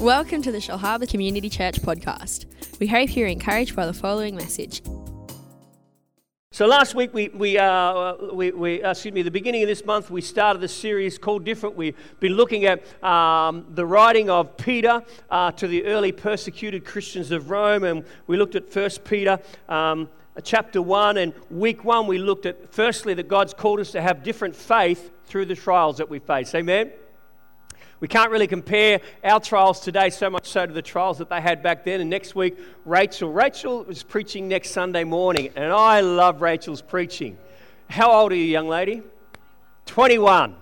[0.00, 2.46] Welcome to the Shellharbour Community Church podcast.
[2.80, 4.80] We hope you're encouraged by the following message.
[6.52, 9.84] So last week we, we, uh, we, we uh, excuse me, the beginning of this
[9.84, 11.76] month we started a series called Different.
[11.76, 17.30] We've been looking at um, the writing of Peter uh, to the early persecuted Christians
[17.30, 19.38] of Rome, and we looked at First Peter.
[19.68, 20.08] Um,
[20.42, 24.22] chapter 1 and week 1 we looked at firstly that God's called us to have
[24.22, 26.54] different faith through the trials that we face.
[26.54, 26.90] Amen.
[28.00, 31.42] We can't really compare our trials today so much so to the trials that they
[31.42, 32.00] had back then.
[32.00, 33.30] And next week, Rachel.
[33.30, 37.36] Rachel is preaching next Sunday morning, and I love Rachel's preaching.
[37.90, 39.02] How old are you, young lady?
[39.84, 40.56] 21.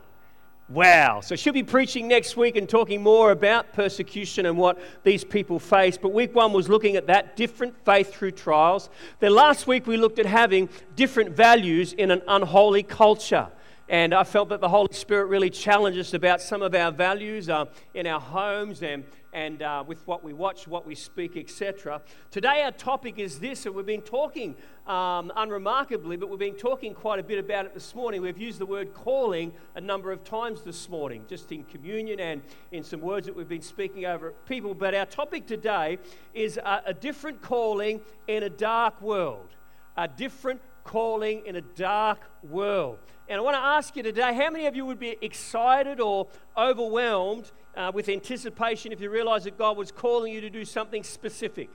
[0.69, 1.20] Wow.
[1.20, 5.61] So she'll be preaching next week and talking more about persecution and what these people
[5.61, 5.97] face.
[5.97, 8.91] But week one was looking at that different faith through trials.
[9.20, 13.48] Then last week we looked at having different values in an unholy culture.
[13.91, 17.48] And I felt that the Holy Spirit really challenged us about some of our values
[17.48, 19.02] uh, in our homes and,
[19.33, 22.02] and uh, with what we watch, what we speak, etc.
[22.30, 26.92] Today, our topic is this, and we've been talking um, unremarkably, but we've been talking
[26.92, 28.20] quite a bit about it this morning.
[28.20, 32.42] We've used the word calling a number of times this morning, just in communion and
[32.72, 34.75] in some words that we've been speaking over people.
[34.75, 35.97] But our topic today
[36.34, 39.48] is a, a different calling in a dark world.
[39.97, 42.98] A different calling in a dark world.
[43.28, 46.28] And I want to ask you today how many of you would be excited or
[46.56, 51.03] overwhelmed uh, with anticipation if you realized that God was calling you to do something
[51.03, 51.69] specific?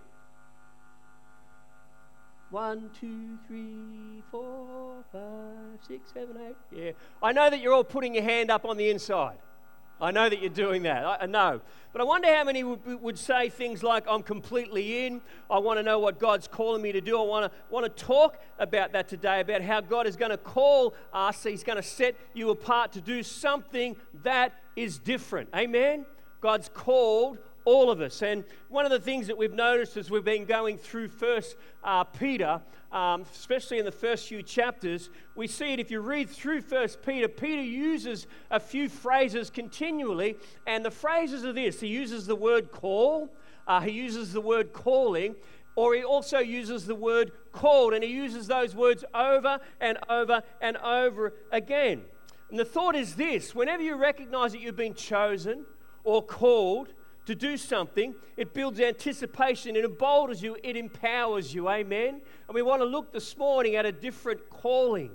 [2.50, 6.56] One, two, three, four, five, six, seven, eight.
[6.76, 6.92] Yeah.
[7.22, 9.38] I know that you're all putting your hand up on the inside.
[10.02, 11.06] I know that you're doing that.
[11.06, 11.62] I, I know.
[11.92, 15.22] But I wonder how many would, would, say things like, I'm completely in.
[15.50, 17.20] I want to know what God's calling me to do.
[17.20, 20.38] I want to, want to talk about that today, about how God is going to
[20.38, 21.44] call us.
[21.44, 25.50] He's going to set you apart to do something that is different.
[25.56, 26.06] Amen?
[26.42, 28.22] God's called all of us.
[28.22, 32.04] And one of the things that we've noticed as we've been going through First uh,
[32.04, 32.62] Peter,
[32.92, 37.02] um, especially in the first few chapters, we see it if you read through First
[37.02, 37.28] Peter.
[37.28, 40.36] Peter uses a few phrases continually,
[40.68, 43.30] and the phrases are this: he uses the word call,
[43.68, 45.36] uh, he uses the word calling.
[45.76, 50.44] Or he also uses the word called, and he uses those words over and over
[50.62, 52.04] and over again.
[52.52, 55.66] And the thought is this whenever you recognize that you've been chosen
[56.04, 56.94] or called,
[57.26, 61.70] to do something, it builds anticipation, it emboldens you, it empowers you.
[61.70, 62.22] Amen.
[62.48, 65.12] And we want to look this morning at a different calling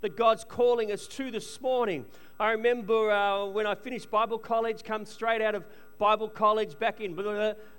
[0.00, 2.06] that God's calling us to this morning.
[2.38, 5.64] I remember uh, when I finished Bible college, come straight out of
[6.00, 7.14] Bible college back in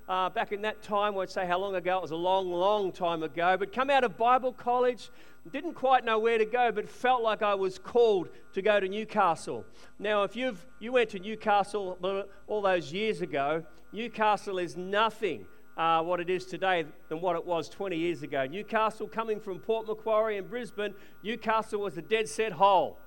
[0.08, 1.14] uh, back in that time.
[1.14, 1.98] I won't say how long ago.
[1.98, 3.58] It was a long, long time ago.
[3.58, 5.09] But come out of Bible college,
[5.52, 8.88] didn't quite know where to go, but felt like I was called to go to
[8.88, 9.66] Newcastle.
[9.98, 11.98] Now, if you've you went to Newcastle
[12.46, 17.44] all those years ago, Newcastle is nothing uh, what it is today than what it
[17.44, 18.46] was 20 years ago.
[18.46, 20.94] Newcastle, coming from Port Macquarie and Brisbane,
[21.24, 23.00] Newcastle was a dead set hole.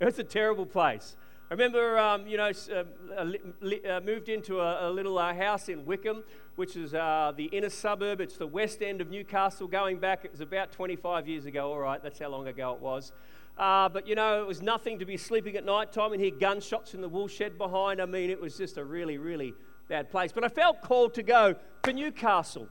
[0.00, 1.16] It's a terrible place.
[1.50, 2.84] I remember, um, you know, uh,
[3.18, 6.22] uh, moved into a, a little uh, house in Wickham,
[6.54, 8.20] which is uh, the inner suburb.
[8.20, 9.66] It's the west end of Newcastle.
[9.66, 11.72] Going back, it was about 25 years ago.
[11.72, 13.10] All right, that's how long ago it was.
[13.58, 16.30] Uh, but you know, it was nothing to be sleeping at night time and hear
[16.30, 18.00] gunshots in the wool shed behind.
[18.00, 19.52] I mean, it was just a really, really
[19.88, 20.30] bad place.
[20.30, 22.68] But I felt called to go to Newcastle.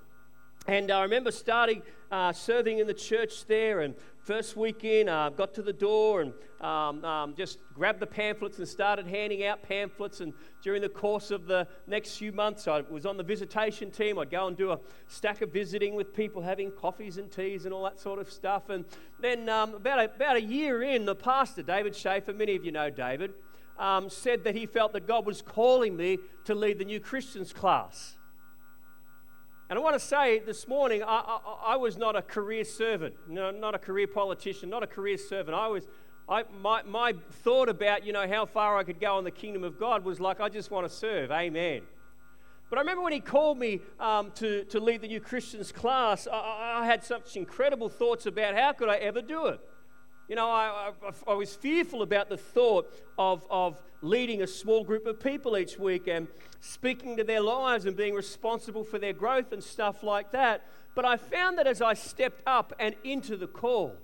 [0.69, 1.81] And I remember starting
[2.11, 6.21] uh, serving in the church there, and first weekend, I uh, got to the door
[6.21, 10.21] and um, um, just grabbed the pamphlets and started handing out pamphlets.
[10.21, 10.31] And
[10.61, 14.19] during the course of the next few months, I was on the visitation team.
[14.19, 17.73] I'd go and do a stack of visiting with people, having coffees and teas and
[17.73, 18.69] all that sort of stuff.
[18.69, 18.85] And
[19.19, 22.71] then, um, about, a, about a year in, the pastor, David Schaefer, many of you
[22.71, 23.33] know David,
[23.79, 27.51] um, said that he felt that God was calling me to lead the new Christians
[27.51, 28.18] class.
[29.69, 33.13] And I want to say this morning, I, I, I was not a career servant,
[33.27, 35.55] no, not a career politician, not a career servant.
[35.55, 35.87] I was,
[36.27, 37.13] I, my, my
[37.43, 40.19] thought about, you know, how far I could go in the kingdom of God was
[40.19, 41.29] like, I just want to serve.
[41.29, 41.83] Amen.
[42.71, 46.27] But I remember when he called me um, to, to lead the new Christians class,
[46.27, 49.59] I, I had such incredible thoughts about how could I ever do it.
[50.29, 54.83] You know, I, I, I, was fearful about the thought of, of leading a small
[54.83, 56.27] group of people each week and
[56.61, 60.67] speaking to their lives and being responsible for their growth and stuff like that.
[60.93, 63.95] But I found that as I stepped up and into the call,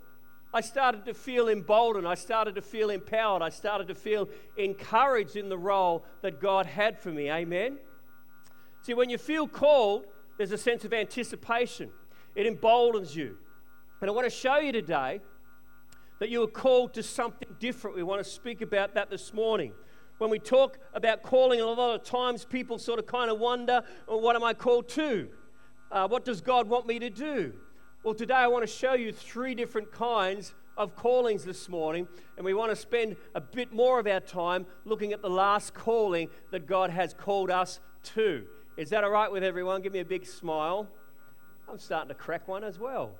[0.51, 2.07] I started to feel emboldened.
[2.07, 3.43] I started to feel empowered.
[3.43, 4.27] I started to feel
[4.57, 7.29] encouraged in the role that God had for me.
[7.29, 7.77] Amen?
[8.81, 10.05] See, when you feel called,
[10.39, 11.91] there's a sense of anticipation,
[12.33, 13.37] it emboldens you.
[14.01, 15.21] And I want to show you today
[16.19, 17.95] that you are called to something different.
[17.95, 19.73] We want to speak about that this morning.
[20.17, 23.83] When we talk about calling, a lot of times people sort of kind of wonder,
[24.07, 25.27] well, what am I called to?
[25.91, 27.53] Uh, what does God want me to do?
[28.03, 32.07] Well, today I want to show you three different kinds of callings this morning,
[32.37, 35.73] and we want to spend a bit more of our time looking at the last
[35.73, 38.45] calling that God has called us to.
[38.77, 39.81] Is that all right with everyone?
[39.81, 40.87] Give me a big smile.
[41.67, 43.15] I'm starting to crack one as well.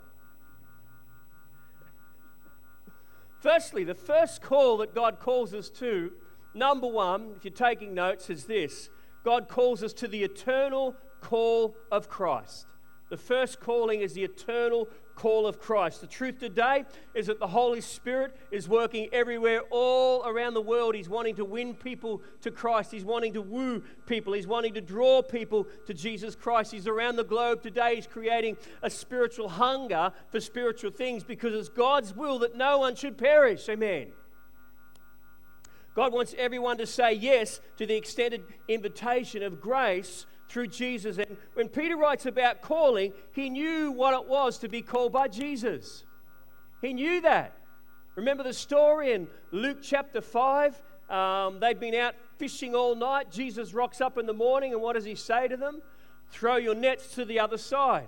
[3.46, 6.14] Firstly, the first call that God calls us to,
[6.56, 8.90] number one, if you're taking notes, is this
[9.24, 12.66] God calls us to the eternal call of Christ.
[13.12, 16.02] The first calling is the eternal call of Christ.
[16.02, 20.94] The truth today is that the Holy Spirit is working everywhere, all around the world.
[20.94, 22.92] He's wanting to win people to Christ.
[22.92, 24.34] He's wanting to woo people.
[24.34, 26.72] He's wanting to draw people to Jesus Christ.
[26.72, 27.96] He's around the globe today.
[27.96, 32.96] He's creating a spiritual hunger for spiritual things because it's God's will that no one
[32.96, 33.68] should perish.
[33.70, 34.08] Amen.
[35.96, 41.18] God wants everyone to say yes to the extended invitation of grace through Jesus.
[41.18, 45.28] And when Peter writes about calling, he knew what it was to be called by
[45.28, 46.04] Jesus.
[46.82, 47.58] He knew that.
[48.16, 50.82] Remember the story in Luke chapter 5?
[51.10, 53.32] Um, they'd been out fishing all night.
[53.32, 55.82] Jesus rocks up in the morning, and what does he say to them?
[56.32, 58.08] Throw your nets to the other side.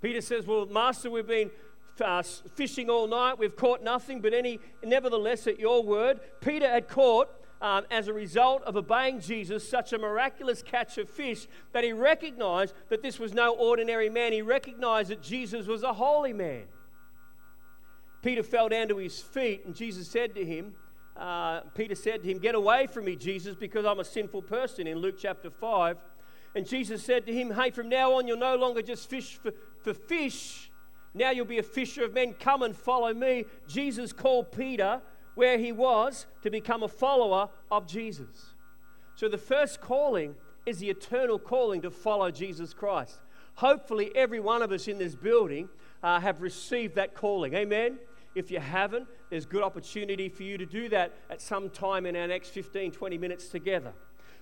[0.00, 1.50] Peter says, Well, Master, we've been
[2.00, 3.38] uh, fishing all night.
[3.38, 7.28] We've caught nothing, but any, nevertheless, at your word, Peter had caught
[7.60, 11.92] um, as a result of obeying Jesus, such a miraculous catch of fish that he
[11.92, 14.32] recognized that this was no ordinary man.
[14.32, 16.64] He recognized that Jesus was a holy man.
[18.22, 20.74] Peter fell down to his feet, and Jesus said to him,
[21.16, 24.86] uh, Peter said to him, Get away from me, Jesus, because I'm a sinful person,
[24.86, 25.96] in Luke chapter 5.
[26.54, 29.52] And Jesus said to him, Hey, from now on, you'll no longer just fish for,
[29.82, 30.70] for fish.
[31.14, 32.34] Now you'll be a fisher of men.
[32.34, 33.44] Come and follow me.
[33.66, 35.00] Jesus called Peter
[35.36, 38.54] where he was to become a follower of Jesus.
[39.14, 40.34] So the first calling
[40.66, 43.20] is the eternal calling to follow Jesus Christ.
[43.54, 45.68] Hopefully, every one of us in this building
[46.02, 47.54] uh, have received that calling.
[47.54, 47.98] Amen.
[48.34, 52.16] If you haven't, there's good opportunity for you to do that at some time in
[52.16, 53.92] our next 15, 20 minutes together.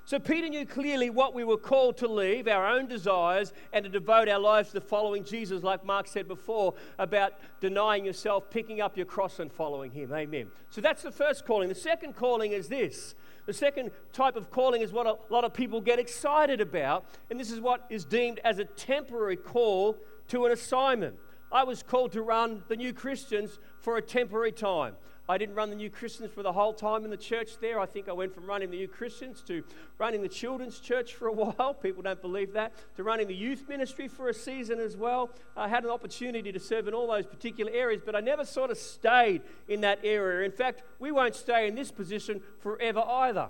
[0.06, 3.90] So Peter knew clearly what we were called to leave, our own desires, and to
[3.90, 8.98] devote our lives to following Jesus, like Mark said before, about denying yourself, picking up
[8.98, 10.12] your cross, and following him.
[10.12, 10.48] Amen.
[10.68, 11.70] So that's the first calling.
[11.70, 13.14] The second calling is this.
[13.46, 17.40] The second type of calling is what a lot of people get excited about, and
[17.40, 19.96] this is what is deemed as a temporary call
[20.28, 21.16] to an assignment.
[21.50, 24.96] I was called to run the new Christians for a temporary time.
[25.26, 27.81] I didn't run the New Christians for the whole time in the church there.
[27.81, 29.65] I think I went from running the New Christians to
[29.97, 31.73] running the children's church for a while.
[31.73, 32.73] People don't believe that.
[32.97, 35.31] To running the youth ministry for a season as well.
[35.56, 38.71] I had an opportunity to serve in all those particular areas, but I never sort
[38.71, 40.44] of stayed in that area.
[40.44, 43.49] In fact, we won't stay in this position forever either.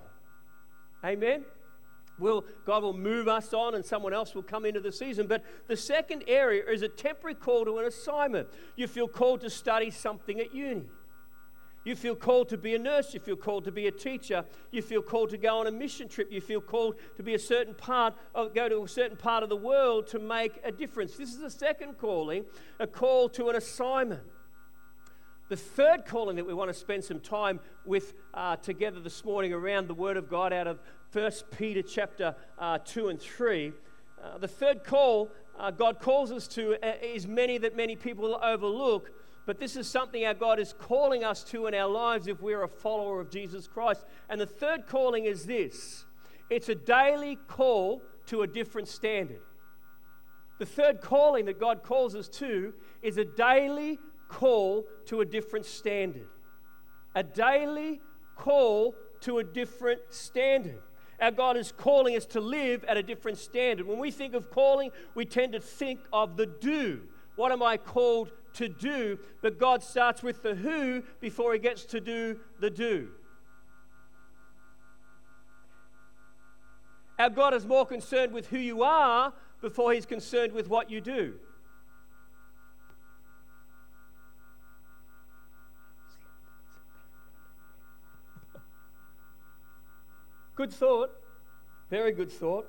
[1.05, 1.45] Amen?
[2.21, 5.27] Will, God will move us on and someone else will come into the season.
[5.27, 8.47] But the second area is a temporary call to an assignment.
[8.77, 10.85] You feel called to study something at uni.
[11.85, 13.13] You feel called to be a nurse.
[13.13, 14.45] You feel called to be a teacher.
[14.71, 16.33] You feel called to go on a mission trip.
[16.33, 19.51] You feel called to be a certain part of, go to a certain part of
[19.51, 21.17] the world to make a difference.
[21.17, 22.47] This is the second calling,
[22.81, 24.23] a call to an assignment.
[25.51, 29.53] The third calling that we want to spend some time with uh, together this morning
[29.53, 30.81] around the Word of God out of
[31.13, 33.73] 1 Peter chapter uh, 2 and 3.
[34.23, 35.29] Uh, the third call
[35.59, 39.11] uh, God calls us to uh, is many that many people overlook
[39.47, 42.63] but this is something our God is calling us to in our lives if we're
[42.63, 44.05] a follower of Jesus Christ.
[44.29, 46.07] And the third calling is this
[46.51, 49.41] it's a daily call to a different standard.
[50.59, 52.73] The third calling that God calls us to
[53.03, 53.99] is a daily
[54.29, 56.29] call to a different standard.
[57.15, 58.01] A daily
[58.37, 60.81] call to a different standard.
[61.21, 63.87] Our God is calling us to live at a different standard.
[63.87, 67.03] When we think of calling, we tend to think of the do.
[67.37, 71.85] What am I called to do, but God starts with the who before he gets
[71.87, 73.09] to do the do.
[77.19, 81.01] Our God is more concerned with who you are before he's concerned with what you
[81.01, 81.35] do.
[90.57, 91.11] Good thought.
[91.91, 92.69] Very good thought.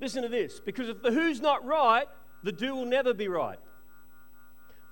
[0.00, 2.06] Listen to this because if the who's not right,
[2.42, 3.58] the do will never be right.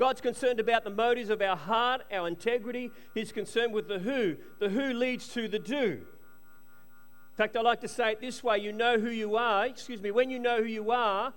[0.00, 2.90] God's concerned about the motives of our heart, our integrity.
[3.12, 4.38] He's concerned with the who.
[4.59, 6.00] The who leads to the do.
[6.00, 9.66] In fact, I like to say it this way you know who you are.
[9.66, 11.35] Excuse me, when you know who you are,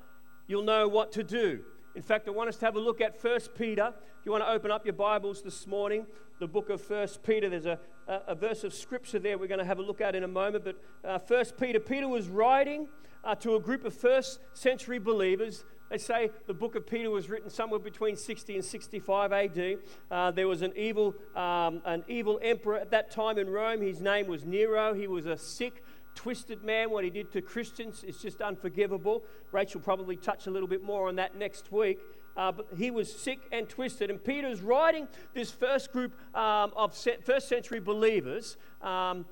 [0.48, 1.60] you'll know what to do.
[1.94, 3.94] In fact, I want us to have a look at 1 Peter.
[4.20, 6.08] If you want to open up your Bibles this morning,
[6.40, 7.78] the book of 1 Peter, there's a
[8.08, 10.28] a, a, verse of scripture there we're going to have a look at in a
[10.28, 10.64] moment.
[10.64, 12.88] But uh, First Peter, Peter was writing
[13.24, 15.64] uh, to a group of first century believers.
[15.94, 19.78] They say the book of Peter was written somewhere between 60 and 65 AD.
[20.10, 23.80] Uh, there was an evil, um, an evil emperor at that time in Rome.
[23.80, 24.96] His name was Nero.
[24.96, 25.84] He was a sick,
[26.16, 26.90] twisted man.
[26.90, 29.24] What he did to Christians is just unforgivable.
[29.52, 32.00] Rachel probably touch a little bit more on that next week.
[32.36, 34.10] Uh, but he was sick and twisted.
[34.10, 39.28] And Peter's writing this first group um, of first century believers um,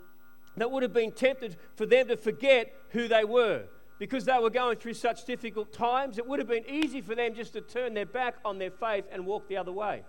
[0.58, 3.64] that would have been tempted for them to forget who they were.
[4.02, 7.36] Because they were going through such difficult times, it would have been easy for them
[7.36, 10.02] just to turn their back on their faith and walk the other way.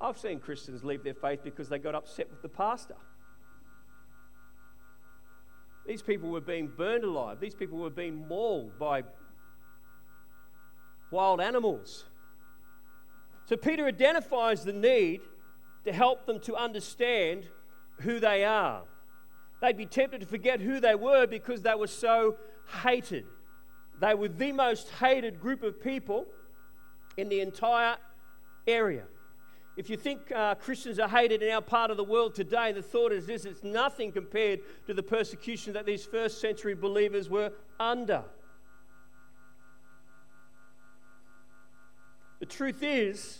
[0.00, 2.96] I've seen Christians leave their faith because they got upset with the pastor.
[5.86, 7.40] These people were being burned alive.
[7.40, 9.02] These people were being mauled by
[11.10, 12.06] wild animals.
[13.44, 15.20] So Peter identifies the need
[15.84, 17.48] to help them to understand
[18.00, 18.84] who they are.
[19.62, 22.36] They'd be tempted to forget who they were because they were so
[22.82, 23.24] hated.
[24.00, 26.26] They were the most hated group of people
[27.16, 27.96] in the entire
[28.66, 29.04] area.
[29.76, 32.82] If you think uh, Christians are hated in our part of the world today, the
[32.82, 37.52] thought is this it's nothing compared to the persecution that these first century believers were
[37.78, 38.24] under.
[42.40, 43.38] The truth is,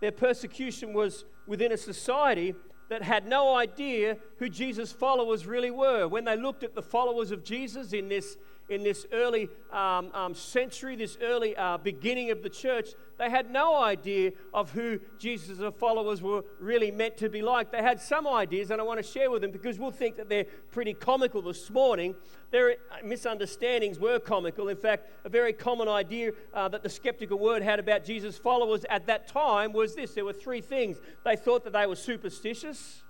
[0.00, 2.54] their persecution was within a society
[2.88, 6.06] that had no idea who Jesus' followers really were.
[6.06, 8.36] When they looked at the followers of Jesus in this
[8.68, 13.50] in this early um, um, century, this early uh, beginning of the church, they had
[13.50, 17.70] no idea of who Jesus' followers were really meant to be like.
[17.70, 20.28] They had some ideas, and I want to share with them because we'll think that
[20.28, 22.14] they're pretty comical this morning.
[22.50, 24.68] Their misunderstandings were comical.
[24.68, 28.84] In fact, a very common idea uh, that the skeptical word had about Jesus' followers
[28.90, 30.98] at that time was this there were three things.
[31.24, 33.02] They thought that they were superstitious,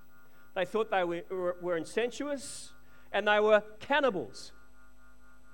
[0.55, 2.73] they thought they were, were, were insensuous,
[3.13, 4.53] and they were cannibals.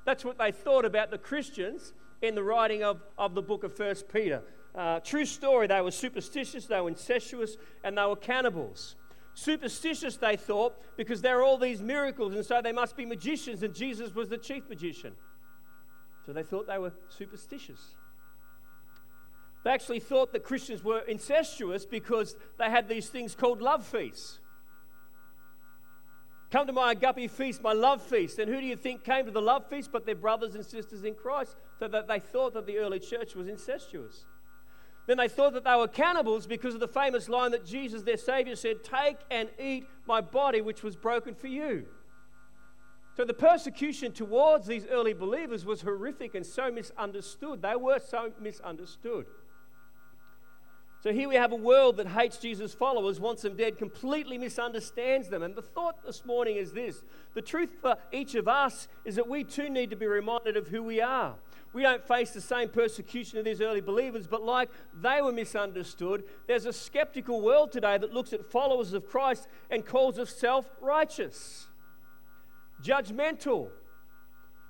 [0.04, 3.74] That's what they thought about the Christians in the writing of, of the book of
[3.74, 4.42] First Peter.
[4.74, 8.96] Uh, true story, they were superstitious, they were incestuous, and they were cannibals.
[9.34, 13.62] Superstitious, they thought, because there are all these miracles, and so they must be magicians,
[13.62, 15.14] and Jesus was the chief magician.
[16.26, 17.80] So they thought they were superstitious.
[19.64, 24.38] They actually thought that Christians were incestuous because they had these things called love feasts.
[26.52, 28.38] Come to my agape feast, my love feast.
[28.38, 31.02] And who do you think came to the love feast but their brothers and sisters
[31.02, 31.56] in Christ?
[31.78, 34.26] So that they thought that the early church was incestuous.
[35.06, 38.18] Then they thought that they were cannibals because of the famous line that Jesus, their
[38.18, 41.86] Savior, said, Take and eat my body, which was broken for you.
[43.16, 47.62] So the persecution towards these early believers was horrific and so misunderstood.
[47.62, 49.24] They were so misunderstood.
[51.02, 55.28] So here we have a world that hates Jesus' followers, wants them dead, completely misunderstands
[55.28, 55.42] them.
[55.42, 57.02] And the thought this morning is this
[57.34, 60.68] the truth for each of us is that we too need to be reminded of
[60.68, 61.34] who we are.
[61.72, 66.22] We don't face the same persecution of these early believers, but like they were misunderstood,
[66.46, 70.70] there's a skeptical world today that looks at followers of Christ and calls us self
[70.80, 71.66] righteous,
[72.80, 73.70] judgmental,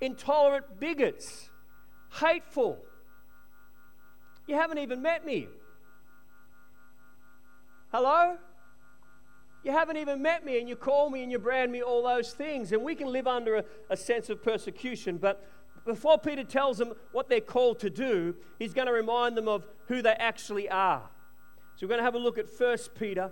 [0.01, 1.51] intolerant bigots,
[2.21, 2.79] hateful.
[4.47, 5.49] You haven't even met me.
[7.93, 8.39] Hello?
[9.65, 12.33] You haven't even met me, and you call me and you brand me all those
[12.33, 12.73] things.
[12.73, 15.19] And we can live under a, a sense of persecution.
[15.19, 15.47] But
[15.85, 19.67] before Peter tells them what they're called to do, he's going to remind them of
[19.89, 21.03] who they actually are.
[21.77, 23.31] So we're going to have a look at 1 Peter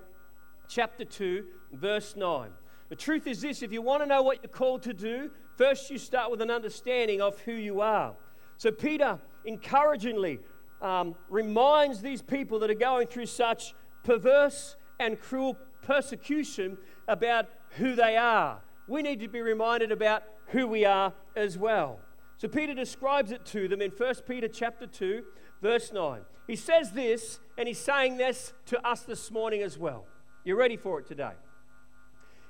[0.68, 2.50] chapter 2, verse 9.
[2.90, 5.90] The truth is this if you want to know what you're called to do, first
[5.90, 8.14] you start with an understanding of who you are.
[8.58, 10.40] So Peter encouragingly
[10.82, 16.78] um, reminds these people that are going through such perverse and cruel persecution
[17.08, 18.60] about who they are.
[18.86, 22.00] We need to be reminded about who we are as well.
[22.36, 25.22] So Peter describes it to them in 1 Peter chapter 2,
[25.62, 26.22] verse 9.
[26.46, 30.06] He says this, and he's saying this to us this morning as well.
[30.44, 31.32] You're ready for it today?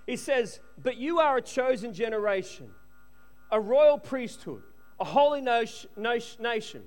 [0.06, 2.70] He says, But you are a chosen generation,
[3.50, 4.62] a royal priesthood,
[4.98, 6.82] a holy nation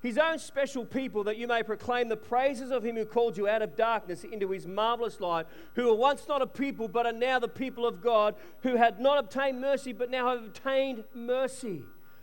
[0.00, 3.46] his own special people, that you may proclaim the praises of him who called you
[3.46, 7.12] out of darkness into his marvelous light, who were once not a people, but are
[7.12, 11.82] now the people of God, who had not obtained mercy, but now have obtained mercy.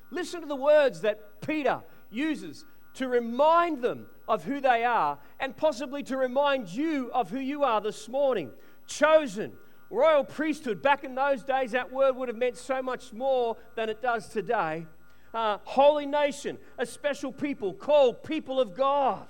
[0.09, 2.65] Listen to the words that Peter uses
[2.95, 7.63] to remind them of who they are, and possibly to remind you of who you
[7.63, 8.49] are this morning.
[8.87, 9.53] Chosen,
[9.91, 10.81] royal priesthood.
[10.81, 14.29] Back in those days, that word would have meant so much more than it does
[14.29, 14.87] today
[15.33, 19.27] uh, holy nation, a special people called people of God.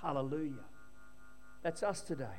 [0.00, 0.64] Hallelujah.
[1.62, 2.38] That's us today.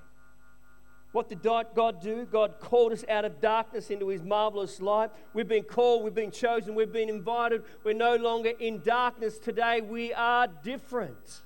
[1.14, 2.26] What did God do?
[2.26, 5.12] God called us out of darkness into his marvelous light.
[5.34, 7.64] We've been called, we've been chosen, we've been invited.
[7.84, 9.82] We're no longer in darkness today.
[9.82, 11.44] We are different.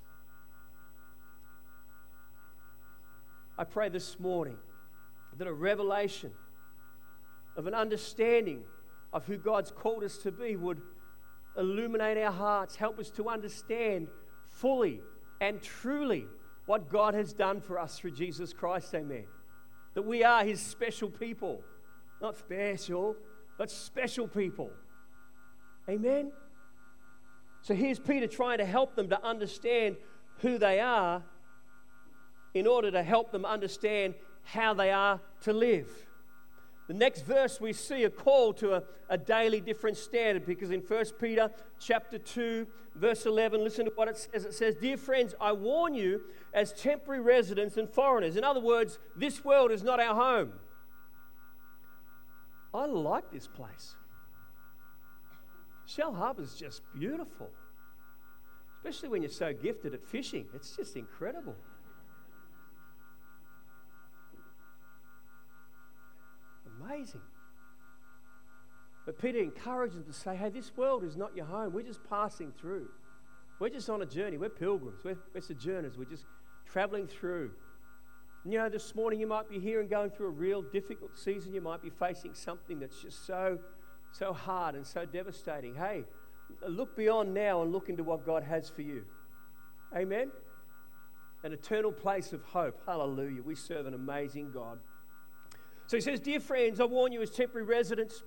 [3.57, 4.57] I pray this morning
[5.38, 6.31] that a revelation
[7.57, 8.63] of an understanding
[9.12, 10.81] of who God's called us to be would
[11.57, 14.07] illuminate our hearts, help us to understand
[14.49, 15.01] fully
[15.41, 16.25] and truly
[16.65, 18.93] what God has done for us through Jesus Christ.
[18.93, 19.25] Amen
[19.97, 21.63] that we are his special people.
[22.21, 23.15] Not special,
[23.57, 24.69] but special people.
[25.89, 26.31] Amen?
[27.63, 29.95] So here's Peter trying to help them to understand
[30.41, 31.23] who they are
[32.53, 35.89] in order to help them understand how they are to live.
[36.88, 40.79] The next verse we see a call to a, a daily different standard because in
[40.79, 42.65] 1 Peter chapter 2
[42.96, 44.46] verse 11 listen to what it says.
[44.46, 46.22] It says dear friends I warn you
[46.53, 48.38] as temporary residents and foreigners.
[48.38, 50.53] In other words this world is not our home.
[52.74, 53.96] I like this place.
[55.88, 57.50] Shellharbour is just beautiful
[58.88, 60.46] especially when you're so gifted at fishing.
[60.53, 61.56] It's just incredible
[66.88, 67.22] amazing.
[69.06, 71.74] But Peter encourages them to say, hey, this world is not your home.
[71.74, 72.89] We're just passing through.
[73.60, 74.38] We're just on a journey.
[74.38, 75.03] We're pilgrims.
[75.03, 75.98] We're, we're sojourners.
[75.98, 76.25] We're just
[76.72, 77.51] traveling through.
[78.44, 81.17] And you know, this morning you might be here and going through a real difficult
[81.17, 81.53] season.
[81.53, 83.60] You might be facing something that's just so,
[84.12, 85.75] so hard and so devastating.
[85.75, 86.03] Hey,
[86.67, 89.06] look beyond now and look into what God has for you.
[89.96, 90.32] Amen?
[91.44, 92.77] An eternal place of hope.
[92.86, 93.41] Hallelujah.
[93.41, 94.79] We serve an amazing God.
[95.88, 98.24] So he says, Dear friends, I warn you as temporary residents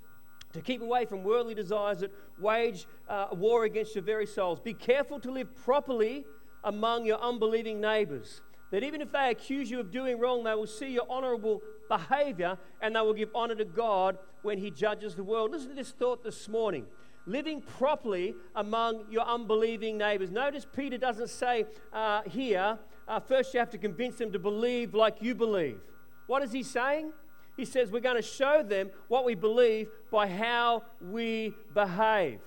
[0.53, 4.61] to keep away from worldly desires that wage uh, war against your very souls.
[4.61, 6.25] Be careful to live properly
[6.65, 8.41] among your unbelieving neighbors.
[8.71, 12.57] That even if they accuse you of doing wrong, they will see your honorable behavior
[12.81, 15.51] and they will give honor to God when He judges the world.
[15.51, 16.87] Listen to this thought this morning
[17.27, 20.31] living properly among your unbelieving neighbors.
[20.31, 24.95] Notice Peter doesn't say uh, here, uh, first you have to convince them to believe
[24.95, 25.81] like you believe.
[26.27, 27.13] What is he saying?
[27.57, 32.41] He says we're going to show them what we believe by how we behave.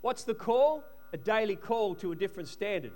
[0.00, 0.84] What's the call?
[1.12, 2.92] A daily call to a different standard.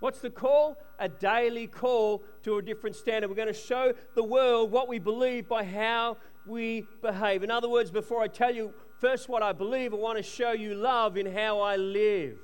[0.00, 0.76] What's the call?
[1.00, 3.28] A daily call to a different standard.
[3.28, 7.42] We're going to show the world what we believe by how we behave.
[7.42, 10.52] In other words, before I tell you first what I believe, I want to show
[10.52, 12.38] you love in how I live.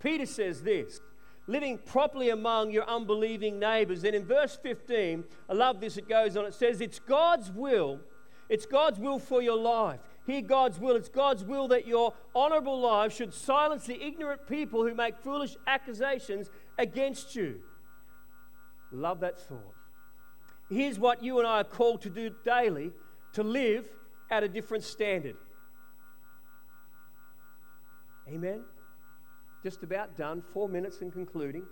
[0.00, 1.00] Peter says this
[1.46, 4.04] living properly among your unbelieving neighbors.
[4.04, 8.00] And in verse 15, I love this, it goes on, it says, It's God's will,
[8.48, 10.00] it's God's will for your life.
[10.26, 10.96] Hear God's will.
[10.96, 15.56] It's God's will that your honorable life should silence the ignorant people who make foolish
[15.68, 17.60] accusations against you.
[18.90, 19.74] Love that thought.
[20.68, 22.90] Here's what you and I are called to do daily
[23.34, 23.86] to live
[24.28, 25.36] at a different standard.
[28.28, 28.64] Amen
[29.66, 31.64] just about done, four minutes and concluding.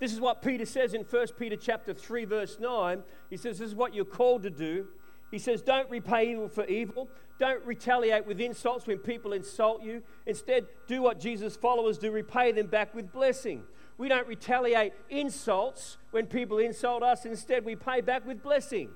[0.00, 3.02] This is what Peter says in 1 Peter chapter 3, verse 9.
[3.28, 4.86] He says, This is what you're called to do.
[5.30, 7.10] He says, Don't repay evil for evil.
[7.38, 10.02] Don't retaliate with insults when people insult you.
[10.24, 13.64] Instead, do what Jesus' followers do repay them back with blessing.
[13.98, 17.26] We don't retaliate insults when people insult us.
[17.26, 18.88] Instead, we pay back with blessing.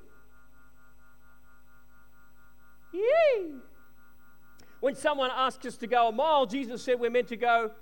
[2.95, 3.51] Yay!
[4.81, 7.73] When someone asks us to go a mile, Jesus said we're meant to go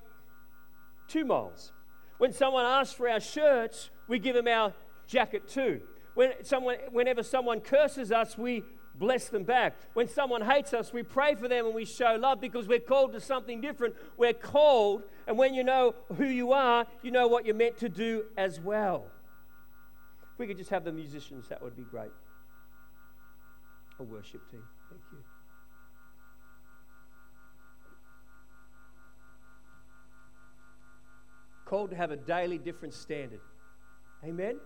[1.08, 1.72] two miles.
[2.18, 4.72] When someone asks for our shirts, we give them our
[5.06, 5.82] jacket too.
[6.14, 8.62] When someone, whenever someone curses us, we
[8.94, 9.76] bless them back.
[9.92, 13.12] When someone hates us, we pray for them and we show love because we're called
[13.12, 13.94] to something different.
[14.16, 17.88] We're called, and when you know who you are, you know what you're meant to
[17.88, 19.06] do as well.
[20.32, 22.10] If we could just have the musicians, that would be great.
[23.98, 24.62] A worship team.
[31.66, 33.40] Called to have a daily different standard.
[34.24, 34.57] Amen?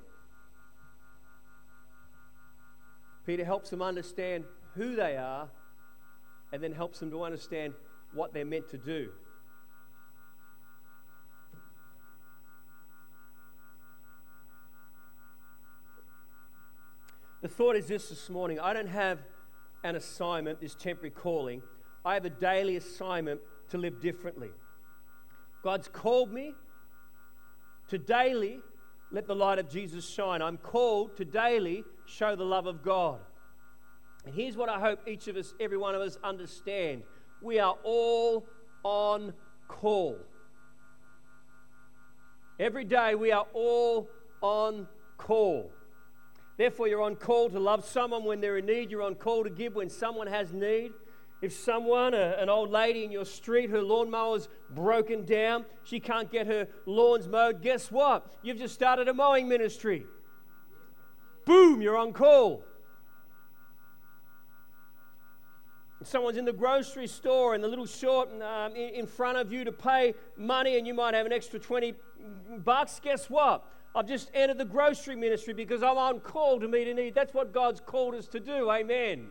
[3.27, 5.49] Peter helps them understand who they are
[6.53, 7.75] and then helps them to understand
[8.13, 9.11] what they're meant to do.
[17.43, 19.21] The thought is this this morning I don't have
[19.83, 21.63] an assignment, this temporary calling.
[22.05, 24.51] I have a daily assignment to live differently.
[25.63, 26.55] God's called me
[27.91, 28.61] to daily
[29.13, 30.41] let the light of Jesus shine.
[30.41, 33.19] I'm called to daily show the love of God.
[34.25, 37.03] And here's what I hope each of us, every one of us, understand
[37.43, 38.47] we are all
[38.83, 39.33] on
[39.67, 40.19] call.
[42.59, 44.09] Every day we are all
[44.43, 45.71] on call.
[46.59, 48.91] Therefore, you're on call to love someone when they're in need.
[48.91, 50.93] You're on call to give when someone has need.
[51.43, 56.31] If someone, a, an old lady in your street, her lawnmower's broken down, she can't
[56.31, 58.27] get her lawns mowed, guess what?
[58.43, 60.05] You've just started a mowing ministry.
[61.47, 62.65] Boom, you're on call.
[66.03, 69.65] someone's in the grocery store and the little short um, in, in front of you
[69.65, 71.95] to pay money and you might have an extra 20
[72.65, 73.65] bucks, guess what?
[73.95, 77.15] I've just entered the grocery ministry because I'm on call to meet a need.
[77.15, 78.71] That's what God's called us to do.
[78.71, 79.29] Amen.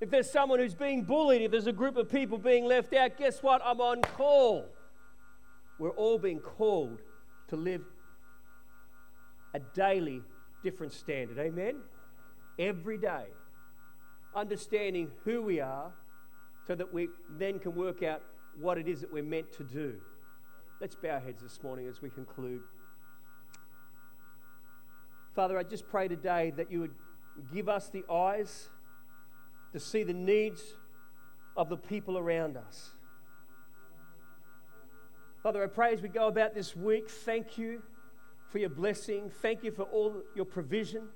[0.00, 3.16] If there's someone who's being bullied, if there's a group of people being left out,
[3.16, 3.60] guess what?
[3.64, 4.66] I'm on call.
[5.78, 7.00] We're all being called
[7.48, 7.82] to live
[9.54, 10.22] a daily
[10.62, 11.38] different standard.
[11.38, 11.76] Amen?
[12.58, 13.24] Every day.
[14.34, 15.92] Understanding who we are
[16.66, 17.08] so that we
[17.38, 18.22] then can work out
[18.60, 19.94] what it is that we're meant to do.
[20.80, 22.60] Let's bow our heads this morning as we conclude.
[25.34, 26.94] Father, I just pray today that you would
[27.52, 28.68] give us the eyes
[29.72, 30.62] to see the needs
[31.56, 32.90] of the people around us.
[35.42, 37.82] Father, I pray as we go about this week, thank you
[38.50, 39.30] for your blessing.
[39.42, 41.08] Thank you for all your provision.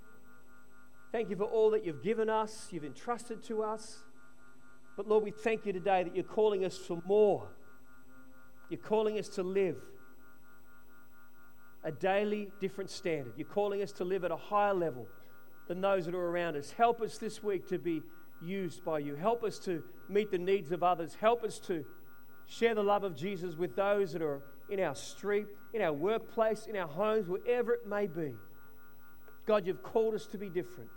[1.10, 3.98] Thank you for all that you've given us, you've entrusted to us.
[4.96, 7.48] But Lord, we thank you today that you're calling us for more.
[8.70, 9.76] You're calling us to live
[11.84, 13.32] a daily different standard.
[13.36, 15.06] You're calling us to live at a higher level
[15.68, 16.70] than those that are around us.
[16.70, 18.02] Help us this week to be
[18.42, 19.14] used by you.
[19.14, 21.16] Help us to meet the needs of others.
[21.20, 21.84] Help us to
[22.46, 26.66] share the love of Jesus with those that are in our street, in our workplace,
[26.66, 28.34] in our homes, wherever it may be.
[29.46, 30.90] God, you've called us to be different,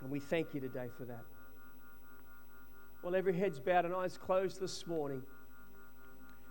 [0.00, 1.24] and we thank you today for that.
[3.02, 5.22] While every head's bowed and eyes closed this morning,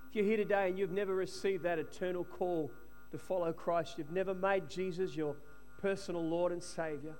[0.09, 2.71] if you're here today and you've never received that eternal call
[3.11, 5.35] to follow Christ, you've never made Jesus your
[5.81, 7.15] personal Lord and Savior,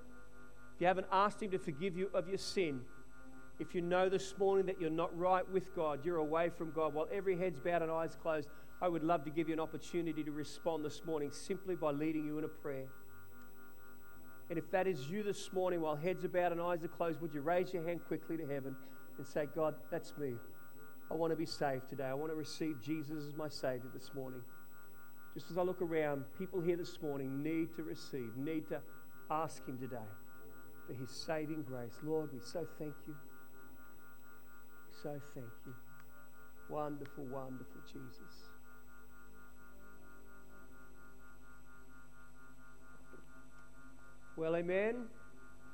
[0.74, 2.80] if you haven't asked Him to forgive you of your sin,
[3.58, 6.92] if you know this morning that you're not right with God, you're away from God,
[6.92, 8.48] while every head's bowed and eyes closed,
[8.82, 12.26] I would love to give you an opportunity to respond this morning simply by leading
[12.26, 12.86] you in a prayer.
[14.50, 17.20] And if that is you this morning, while heads are bowed and eyes are closed,
[17.20, 18.76] would you raise your hand quickly to heaven
[19.16, 20.34] and say, God, that's me.
[21.10, 22.04] I want to be saved today.
[22.04, 24.42] I want to receive Jesus as my Savior this morning.
[25.34, 28.80] Just as I look around, people here this morning need to receive, need to
[29.30, 29.96] ask Him today
[30.86, 31.94] for His saving grace.
[32.02, 33.14] Lord, we so thank you.
[35.02, 35.74] So thank you.
[36.68, 38.50] Wonderful, wonderful Jesus.
[44.36, 45.06] Well, amen.